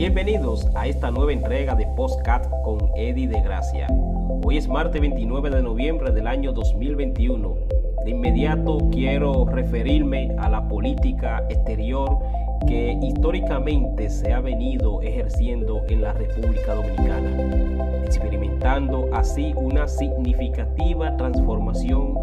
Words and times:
Bienvenidos 0.00 0.66
a 0.74 0.86
esta 0.86 1.10
nueva 1.10 1.34
entrega 1.34 1.74
de 1.74 1.86
Postcat 1.88 2.48
con 2.62 2.78
Eddie 2.96 3.28
de 3.28 3.38
Gracia. 3.42 3.86
Hoy 4.42 4.56
es 4.56 4.66
martes 4.66 4.98
29 4.98 5.50
de 5.50 5.62
noviembre 5.62 6.10
del 6.10 6.26
año 6.26 6.52
2021. 6.52 7.54
De 8.06 8.10
inmediato 8.10 8.78
quiero 8.90 9.44
referirme 9.44 10.34
a 10.38 10.48
la 10.48 10.66
política 10.66 11.44
exterior 11.50 12.18
que 12.66 12.98
históricamente 13.02 14.08
se 14.08 14.32
ha 14.32 14.40
venido 14.40 15.02
ejerciendo 15.02 15.82
en 15.90 16.00
la 16.00 16.14
República 16.14 16.76
Dominicana, 16.76 18.02
experimentando 18.06 19.10
así 19.12 19.52
una 19.54 19.86
significativa 19.86 21.14
transformación 21.18 22.14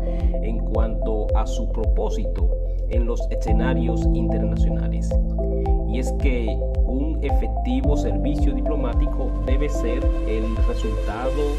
en 0.41 0.57
cuanto 0.65 1.27
a 1.37 1.45
su 1.45 1.71
propósito 1.71 2.49
en 2.89 3.05
los 3.05 3.21
escenarios 3.29 4.03
internacionales. 4.15 5.11
Es 5.97 6.11
que 6.21 6.45
un 6.85 7.17
efectivo 7.23 7.97
servicio 7.97 8.53
diplomático 8.53 9.31
debe 9.47 9.67
ser 9.67 10.05
el 10.27 10.55
resultado 10.67 11.55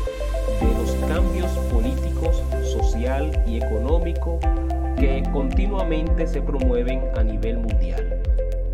de 0.60 0.78
los 0.78 0.92
cambios 1.12 1.50
políticos, 1.72 2.40
social 2.62 3.32
y 3.48 3.56
económico 3.56 4.38
que 4.96 5.24
continuamente 5.32 6.24
se 6.28 6.40
promueven 6.40 7.02
a 7.16 7.24
nivel 7.24 7.58
mundial. 7.58 8.22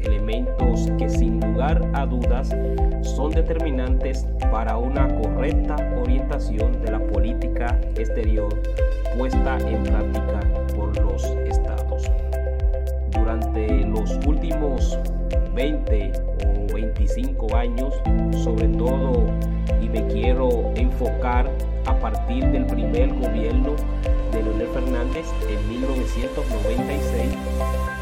Elementos 0.03 0.91
que 0.99 1.09
sin 1.09 1.41
lugar 1.41 1.81
a 1.95 2.05
dudas 2.05 2.55
son 3.01 3.31
determinantes 3.31 4.27
para 4.53 4.77
una 4.77 5.09
correcta 5.19 5.77
orientación 5.99 6.85
de 6.85 6.93
la 6.93 6.99
política 7.07 7.81
exterior 7.97 8.55
puesta 9.17 9.57
en 9.67 9.83
práctica 9.83 10.41
por 10.77 10.95
los 11.01 11.25
estados. 11.25 12.03
Durante 13.13 13.87
los 13.87 14.15
últimos 14.27 14.99
20 15.55 16.13
o 16.45 16.75
25 16.75 17.57
años, 17.57 17.95
sobre 18.43 18.67
todo, 18.69 19.27
y 19.81 19.89
me 19.89 20.05
quiero 20.09 20.73
enfocar 20.75 21.49
a 21.87 21.95
partir 22.01 22.45
del 22.49 22.67
primer 22.67 23.09
gobierno 23.15 23.77
de 24.33 24.43
Leonel 24.43 24.67
Fernández 24.69 25.27
en 25.49 25.69
1996, 25.69 27.37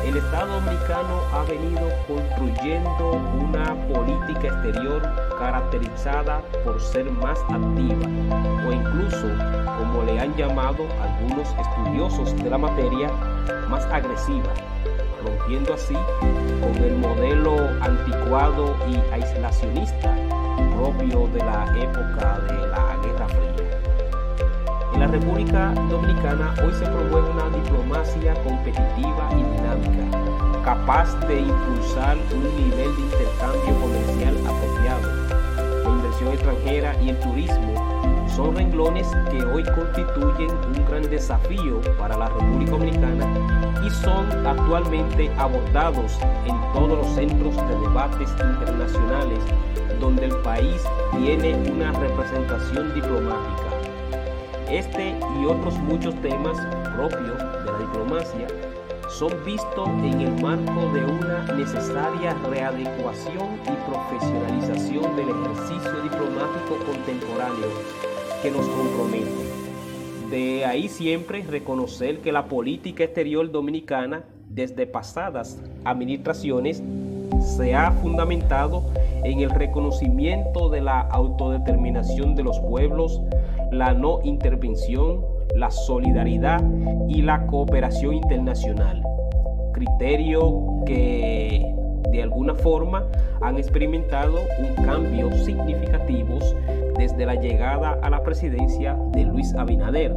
el 0.07 0.17
Estado 0.17 0.61
dominicano 0.61 1.21
ha 1.33 1.45
venido 1.45 1.89
construyendo 2.09 3.21
una 3.39 3.75
política 3.89 4.49
exterior 4.49 5.03
caracterizada 5.39 6.41
por 6.65 6.81
ser 6.81 7.11
más 7.11 7.39
activa 7.51 8.07
o 8.67 8.73
incluso, 8.73 9.29
como 9.79 10.03
le 10.05 10.19
han 10.19 10.35
llamado 10.37 10.87
algunos 11.03 11.49
estudiosos 11.61 12.35
de 12.43 12.49
la 12.49 12.59
materia, 12.59 13.09
más 13.69 13.85
agresiva 13.87 14.53
rompiendo 15.25 15.75
así 15.75 15.97
con 16.61 16.85
el 16.85 16.97
modelo 16.97 17.57
anticuado 17.81 18.77
y 18.89 18.97
aislacionista 19.15 20.15
propio 20.77 21.29
de 21.29 21.39
la 21.39 21.65
época 21.79 22.41
de 22.49 22.67
la 22.69 22.97
Guerra 23.03 23.29
Fría. 23.29 23.63
En 24.95 25.01
la 25.01 25.07
República 25.07 25.73
Dominicana 25.89 26.55
hoy 26.63 26.73
se 26.75 26.85
promueve 26.85 27.31
una 27.31 27.49
diplomacia 27.57 28.35
competitiva 28.43 29.29
y 29.33 29.43
dinámica, 29.57 30.63
capaz 30.65 31.15
de 31.27 31.41
impulsar 31.41 32.17
un 32.35 32.43
nivel 32.57 32.95
de 32.97 33.03
intercambio 33.03 33.81
comercial 33.81 34.37
apropiado. 34.47 35.83
La 35.85 35.91
inversión 35.91 36.33
extranjera 36.33 37.03
y 37.03 37.11
el 37.11 37.21
turismo 37.21 38.29
son 38.35 38.57
renglones 38.57 39.09
que 39.31 39.45
hoy 39.45 39.63
constituyen 39.65 40.51
un 40.51 40.87
gran 40.89 41.03
desafío 41.03 41.81
para 41.99 42.17
la 42.17 42.29
República 42.29 42.73
Dominicana 42.73 43.22
actualmente 44.53 45.31
abordados 45.39 46.19
en 46.47 46.73
todos 46.73 46.99
los 46.99 47.15
centros 47.15 47.57
de 47.57 47.81
debates 47.81 48.31
internacionales 48.31 49.39
donde 50.01 50.27
el 50.27 50.37
país 50.39 50.83
tiene 51.17 51.55
una 51.71 51.93
representación 51.93 52.95
diplomática. 52.95 53.63
Este 54.69 55.15
y 55.41 55.45
otros 55.45 55.79
muchos 55.79 56.15
temas 56.23 56.59
propios 56.97 57.39
de 57.39 57.73
la 57.73 57.79
diplomacia 57.79 58.47
son 59.11 59.33
vistos 59.45 59.89
en 59.89 60.21
el 60.23 60.43
marco 60.43 60.93
de 60.93 61.05
una 61.05 61.45
necesaria 61.55 62.35
readecuación 62.49 63.61
y 63.65 63.91
profesionalización 63.91 65.17
del 65.17 65.29
ejercicio 65.29 66.03
diplomático 66.03 66.77
contemporáneo 66.87 67.69
que 68.43 68.51
nos 68.51 68.67
compromete. 68.67 69.63
De 70.31 70.65
ahí 70.65 70.89
siempre 70.89 71.43
reconocer 71.43 72.21
que 72.21 72.33
la 72.33 72.47
política 72.47 73.05
exterior 73.05 73.53
dominicana, 73.53 74.25
desde 74.55 74.87
pasadas 74.87 75.59
administraciones, 75.85 76.83
se 77.41 77.75
ha 77.75 77.91
fundamentado 77.93 78.85
en 79.25 79.41
el 79.41 79.51
reconocimiento 79.51 80.69
de 80.69 80.83
la 80.83 81.01
autodeterminación 81.01 82.35
de 82.35 82.43
los 82.43 82.61
pueblos, 82.61 83.21
la 83.71 83.95
no 83.95 84.21
intervención, 84.23 85.25
la 85.57 85.71
solidaridad 85.71 86.63
y 87.09 87.23
la 87.23 87.47
cooperación 87.47 88.15
internacional. 88.15 89.03
Criterio 89.73 90.83
que 90.87 91.75
de 92.11 92.23
alguna 92.23 92.55
forma 92.55 93.07
han 93.41 93.57
experimentado 93.57 94.39
un 94.59 94.85
cambio 94.85 95.33
significativo 95.45 96.39
desde 96.99 97.25
la 97.25 97.35
llegada 97.35 97.99
a 98.03 98.11
la 98.11 98.23
presidencia 98.23 98.97
de 99.13 99.25
Luis 99.25 99.55
Abinader, 99.55 100.15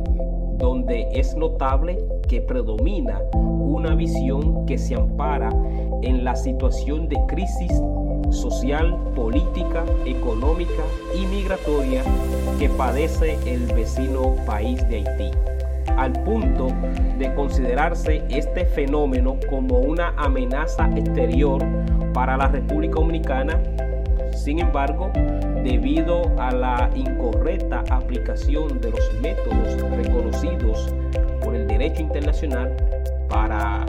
donde 0.58 1.08
es 1.14 1.36
notable 1.36 1.98
que 2.28 2.42
predomina 2.42 3.22
una 3.34 3.96
visión 3.96 4.66
que 4.66 4.78
se 4.78 4.96
ampara 4.96 5.50
en 6.02 6.24
la 6.24 6.36
situación 6.36 7.08
de 7.10 7.18
crisis 7.28 7.72
social, 8.32 8.98
política, 9.16 9.84
económica 10.06 10.84
y 11.16 11.26
migratoria 11.28 12.04
que 12.60 12.70
padece 12.70 13.38
el 13.46 13.66
vecino 13.74 14.36
país 14.46 14.88
de 14.90 14.98
Haití, 14.98 15.32
al 15.98 16.14
punto 16.24 16.68
de 17.18 17.34
considerarse 17.36 18.24
este 18.30 18.66
fenómeno 18.66 19.38
como 19.50 19.80
una 19.80 20.14
amenaza 20.18 20.90
exterior 20.96 21.64
para 22.14 22.38
la 22.38 22.48
República 22.48 22.96
Dominicana. 22.96 23.62
Sin 24.34 24.60
embargo, 24.60 25.12
debido 25.64 26.24
a 26.38 26.52
la 26.52 26.90
incorrecta 26.96 27.84
aplicación 27.90 28.80
de 28.82 28.92
los 28.92 29.14
métodos 29.22 29.82
reconocidos 29.92 30.45
internacional 32.36 32.76
para 33.30 33.86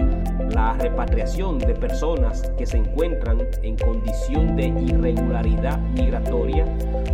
la 0.50 0.72
repatriación 0.74 1.58
de 1.58 1.74
personas 1.74 2.50
que 2.56 2.66
se 2.66 2.78
encuentran 2.78 3.42
en 3.62 3.76
condición 3.76 4.56
de 4.56 4.66
irregularidad 4.66 5.78
migratoria, 5.78 6.64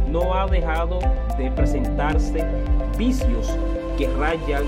no 0.09 0.35
ha 0.35 0.47
dejado 0.47 0.99
de 1.39 1.51
presentarse 1.51 2.45
vicios 2.97 3.57
que 3.99 4.09
rayan 4.19 4.65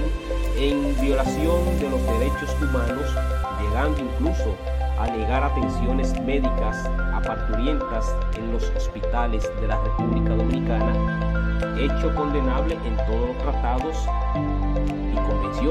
en 0.59 0.95
violación 1.01 1.79
de 1.81 1.91
los 1.91 2.03
derechos 2.19 2.57
humanos, 2.61 3.15
llegando 3.61 4.01
incluso 4.01 4.55
a 4.99 5.07
negar 5.07 5.43
atenciones 5.43 6.19
médicas 6.23 6.87
a 6.87 7.21
parturientas 7.25 8.15
en 8.37 8.53
los 8.53 8.71
hospitales 8.77 9.49
de 9.61 9.69
la 9.69 9.81
República 9.83 10.35
Dominicana, 10.35 11.77
hecho 11.79 12.15
condenable 12.15 12.75
en 12.87 12.97
todos 12.97 13.29
los 13.29 13.39
tratados 13.39 13.97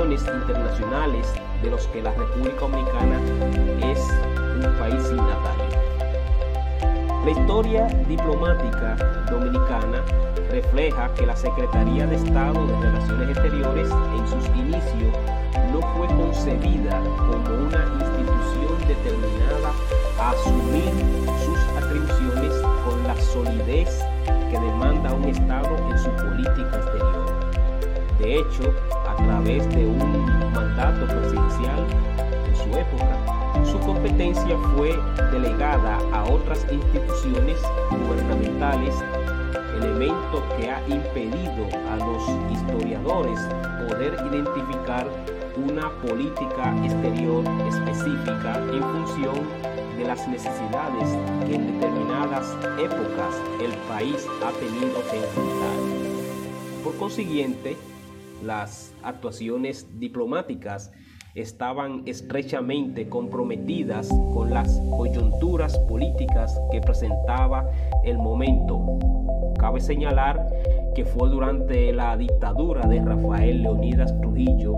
internacionales 0.01 1.31
de 1.61 1.69
los 1.69 1.85
que 1.87 2.01
la 2.01 2.11
República 2.13 2.61
Dominicana 2.61 3.19
es 3.79 3.99
un 4.55 4.73
país 4.79 5.03
signatario. 5.03 5.69
La 7.23 7.31
historia 7.31 7.85
diplomática 8.07 8.95
dominicana 9.29 10.01
refleja 10.49 11.13
que 11.13 11.27
la 11.27 11.35
Secretaría 11.35 12.07
de 12.07 12.15
Estado 12.15 12.65
de 12.65 12.75
Relaciones 12.79 13.37
Exteriores 13.37 13.89
en 13.91 14.27
sus 14.27 14.47
inicios 14.57 15.13
no 15.71 15.81
fue 15.95 16.07
concebida 16.07 16.99
como 17.15 17.67
una 17.67 17.85
institución 18.01 18.87
determinada 18.87 19.71
a 20.19 20.31
asumir 20.31 20.91
sus 21.45 21.83
atribuciones 21.83 22.61
con 22.83 23.03
la 23.03 23.15
solidez 23.21 24.03
que 24.49 24.59
demanda 24.59 25.13
un 25.13 25.25
Estado 25.25 25.77
en 25.87 25.99
su 25.99 26.09
política 26.09 26.77
exterior. 26.77 27.33
De 28.19 28.39
hecho, 28.39 28.73
a 29.13 29.23
través 29.23 29.69
de 29.69 29.85
un 29.85 30.53
mandato 30.53 31.05
presidencial 31.07 31.85
en 32.47 32.55
su 32.55 32.77
época, 32.77 33.33
su 33.65 33.79
competencia 33.79 34.57
fue 34.75 34.97
delegada 35.31 35.99
a 36.11 36.23
otras 36.23 36.65
instituciones 36.71 37.61
gubernamentales, 37.91 38.95
elemento 39.81 40.43
que 40.57 40.71
ha 40.71 40.81
impedido 40.87 41.67
a 41.91 41.97
los 41.97 42.23
historiadores 42.51 43.39
poder 43.87 44.15
identificar 44.31 45.07
una 45.55 45.89
política 46.01 46.73
exterior 46.83 47.43
específica 47.67 48.57
en 48.71 48.81
función 48.81 49.35
de 49.97 50.05
las 50.05 50.27
necesidades 50.27 51.09
que 51.45 51.55
en 51.55 51.79
determinadas 51.79 52.55
épocas 52.79 53.35
el 53.61 53.71
país 53.87 54.27
ha 54.43 54.51
tenido 54.51 55.01
que 55.09 55.17
enfrentar. 55.17 55.77
Por 56.83 56.97
consiguiente, 56.97 57.77
las 58.41 58.93
actuaciones 59.03 59.87
diplomáticas 59.99 60.91
estaban 61.35 62.03
estrechamente 62.05 63.09
comprometidas 63.09 64.09
con 64.33 64.51
las 64.51 64.79
coyunturas 64.95 65.77
políticas 65.79 66.59
que 66.71 66.79
presentaba 66.81 67.69
el 68.03 68.17
momento. 68.17 68.99
Cabe 69.57 69.81
señalar 69.81 70.47
que 70.95 71.05
fue 71.05 71.29
durante 71.29 71.91
la 71.91 72.15
dictadura 72.17 72.87
de 72.87 73.01
Rafael 73.01 73.63
Leonidas 73.63 74.15
Trujillo 74.21 74.75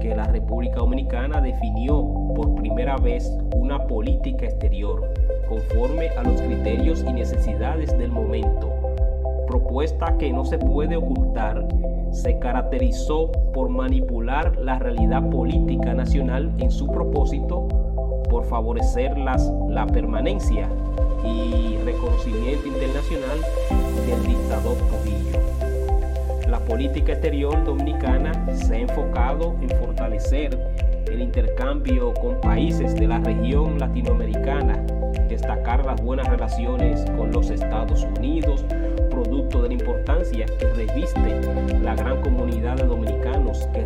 que 0.00 0.14
la 0.16 0.24
República 0.24 0.80
Dominicana 0.80 1.40
definió 1.40 2.02
por 2.34 2.56
primera 2.56 2.96
vez 2.96 3.30
una 3.54 3.86
política 3.86 4.46
exterior 4.46 5.12
conforme 5.48 6.08
a 6.08 6.24
los 6.24 6.40
criterios 6.40 7.04
y 7.06 7.12
necesidades 7.12 7.96
del 7.96 8.10
momento. 8.10 8.81
Propuesta 9.52 10.16
que 10.16 10.32
no 10.32 10.46
se 10.46 10.56
puede 10.56 10.96
ocultar, 10.96 11.68
se 12.10 12.38
caracterizó 12.38 13.30
por 13.52 13.68
manipular 13.68 14.56
la 14.56 14.78
realidad 14.78 15.28
política 15.28 15.92
nacional 15.92 16.50
en 16.56 16.70
su 16.70 16.86
propósito 16.86 17.68
por 18.30 18.46
favorecer 18.46 19.18
las, 19.18 19.52
la 19.68 19.86
permanencia 19.86 20.70
y 21.22 21.76
reconocimiento 21.84 22.66
internacional 22.66 23.40
del 24.06 24.26
dictador 24.26 24.74
Trujillo. 24.88 25.38
La 26.48 26.58
política 26.60 27.12
exterior 27.12 27.62
dominicana 27.62 28.32
se 28.54 28.76
ha 28.76 28.78
enfocado 28.78 29.54
en 29.60 29.68
fortalecer 29.68 30.58
el 31.12 31.20
intercambio 31.20 32.14
con 32.14 32.40
países 32.40 32.94
de 32.94 33.06
la 33.06 33.18
región 33.18 33.78
latinoamericana, 33.78 34.82
destacar 35.28 35.84
las 35.84 36.00
buenas 36.00 36.26
relaciones 36.26 37.04
con 37.18 37.30
los 37.32 37.50
Estados 37.50 38.04
Unidos, 38.16 38.64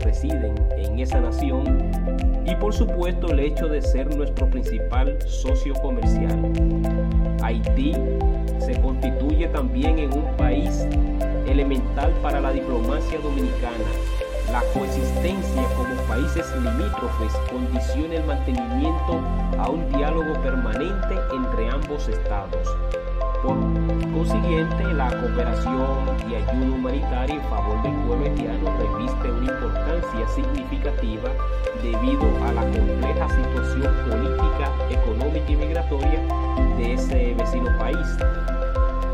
residen 0.06 0.54
en 0.76 1.00
esa 1.00 1.20
nación 1.20 1.64
y 2.46 2.54
por 2.54 2.72
supuesto 2.72 3.26
el 3.32 3.40
hecho 3.40 3.66
de 3.66 3.82
ser 3.82 4.14
nuestro 4.14 4.48
principal 4.48 5.18
socio 5.26 5.74
comercial. 5.74 6.38
Haití 7.42 7.92
se 8.60 8.80
constituye 8.80 9.48
también 9.48 9.98
en 9.98 10.12
un 10.12 10.36
país 10.36 10.86
elemental 11.48 12.12
para 12.22 12.40
la 12.40 12.52
diplomacia 12.52 13.18
dominicana. 13.18 13.90
La 14.52 14.62
coexistencia 14.72 15.62
como 15.76 15.94
países 16.06 16.46
limítrofes 16.54 17.32
condiciona 17.50 18.14
el 18.14 18.24
mantenimiento 18.26 19.20
a 19.58 19.68
un 19.68 19.90
diálogo 19.90 20.40
permanente 20.40 21.16
entre 21.34 21.68
ambos 21.68 22.08
estados. 22.08 22.68
Por 23.42 23.56
consiguiente, 24.12 24.84
la 24.94 25.08
cooperación 25.08 26.06
y 26.28 26.34
ayuda 26.34 26.76
humanitaria 26.76 27.34
en 27.36 27.42
favor 27.42 27.82
del 27.82 27.94
pueblo 28.06 28.26
haitiano 28.26 28.70
reviste 28.78 29.30
una 29.30 29.52
importancia 29.52 30.28
significativa 30.28 31.30
debido 31.82 32.24
a 32.44 32.52
la 32.52 32.62
compleja 32.62 33.28
situación 33.28 33.94
política, 34.08 34.70
económica 34.90 35.52
y 35.52 35.56
migratoria 35.56 36.20
de 36.76 36.94
ese 36.94 37.34
vecino 37.34 37.70
país. 37.78 38.06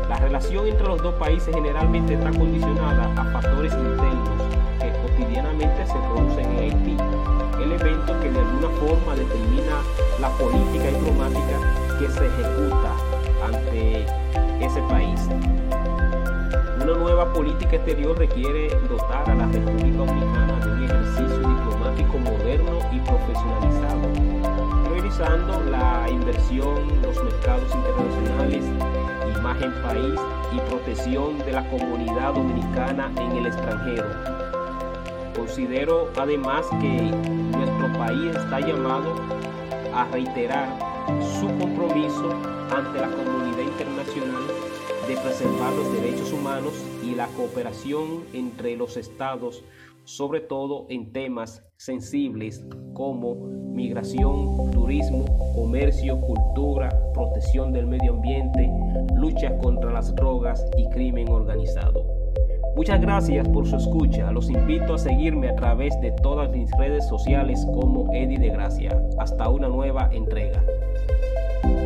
La 0.09 0.17
relación 0.17 0.67
entre 0.67 0.87
los 0.87 1.01
dos 1.01 1.13
países 1.15 1.53
generalmente 1.53 2.13
está 2.13 2.31
condicionada 2.31 3.11
a 3.15 3.25
factores 3.31 3.73
internos 3.73 4.43
que 4.79 4.91
cotidianamente 5.01 5.85
se 5.85 5.93
producen 5.93 6.45
en 6.51 6.59
Haití, 6.59 6.97
elemento 7.61 8.19
que 8.21 8.31
de 8.31 8.39
alguna 8.39 8.69
forma 8.79 9.15
determina 9.15 9.81
la 10.19 10.29
política 10.29 10.87
diplomática 10.87 11.59
que 11.99 12.09
se 12.09 12.25
ejecuta 12.25 13.02
ante 13.45 14.05
ese 14.59 14.81
país. 14.89 15.19
Una 16.81 16.93
nueva 16.95 17.31
política 17.33 17.75
exterior 17.75 18.17
requiere 18.17 18.69
dotar 18.89 19.29
a 19.29 19.35
la 19.35 19.45
República 19.45 19.97
Dominicana 19.97 20.59
de 20.59 20.71
un 20.71 20.83
ejercicio 20.83 21.37
diplomático 21.37 22.17
moderno 22.17 22.79
y 22.91 22.99
profesionalizado, 22.99 24.89
priorizando 24.89 25.63
la 25.71 26.09
inversión, 26.09 27.01
los 27.01 27.23
mercados 27.23 27.73
internacionales, 27.73 28.65
imagen 29.37 29.73
país 29.81 30.19
y 30.51 30.59
protección 30.69 31.37
de 31.39 31.51
la 31.51 31.69
comunidad 31.69 32.33
dominicana 32.33 33.11
en 33.17 33.31
el 33.37 33.47
extranjero. 33.47 34.05
Considero 35.35 36.09
además 36.17 36.65
que 36.81 37.11
nuestro 37.57 37.93
país 37.97 38.35
está 38.35 38.59
llamado 38.59 39.15
a 39.95 40.05
reiterar 40.11 40.82
su 41.39 41.47
compromiso 41.57 42.31
ante 42.71 42.99
la 42.99 43.09
comunidad 43.09 43.63
internacional 43.63 44.43
de 45.07 45.17
preservar 45.17 45.73
los 45.73 45.91
derechos 45.93 46.31
humanos 46.31 46.73
y 47.03 47.15
la 47.15 47.27
cooperación 47.27 48.23
entre 48.33 48.77
los 48.77 48.95
estados, 48.95 49.63
sobre 50.05 50.39
todo 50.39 50.85
en 50.89 51.11
temas 51.11 51.63
sensibles 51.77 52.65
como 52.93 53.35
migración, 53.35 54.71
turismo, 54.71 55.25
comercio, 55.55 56.19
cultura, 56.21 56.89
protección 57.13 57.73
del 57.73 57.87
medio 57.87 58.13
ambiente, 58.13 58.69
lucha 59.15 59.57
contra 59.57 59.91
las 59.91 60.15
drogas 60.15 60.65
y 60.77 60.87
crimen 60.89 61.29
organizado. 61.29 62.05
Muchas 62.75 63.01
gracias 63.01 63.47
por 63.49 63.67
su 63.67 63.75
escucha. 63.75 64.31
Los 64.31 64.49
invito 64.49 64.95
a 64.95 64.97
seguirme 64.97 65.49
a 65.49 65.55
través 65.55 65.99
de 66.01 66.11
todas 66.23 66.49
mis 66.51 66.71
redes 66.77 67.07
sociales 67.07 67.63
como 67.71 68.11
Eddie 68.13 68.39
de 68.39 68.49
Gracia. 68.49 68.99
Hasta 69.19 69.47
una 69.47 69.67
nueva 69.67 70.09
entrega. 70.11 70.63